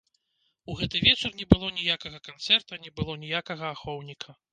[0.73, 4.35] У гэты вечар не было ніякага канцэрта, не было ніякага ахоўніка.